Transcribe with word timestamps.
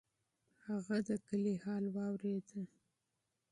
هغه 0.65 0.97
د 1.07 1.09
کلي 1.27 1.55
حال 1.63 1.83
واورېد. 1.95 2.47